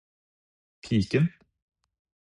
[0.81, 1.23] piken